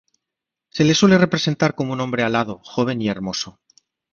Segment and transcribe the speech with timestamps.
[0.69, 3.59] Se le suele representar como un hombre alado, joven y hermoso.